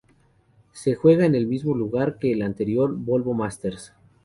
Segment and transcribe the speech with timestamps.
[0.71, 3.93] Se juega en el mismo lugar que el anterior Volvo Masters.